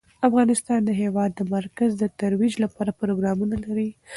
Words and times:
افغانستان 0.27 0.79
د 0.85 0.89
هېواد 1.01 1.31
د 1.35 1.41
مرکز 1.55 1.91
ترویج 2.21 2.53
لپاره 2.63 2.91
پروګرامونه 3.01 3.55
لري. 3.65 3.89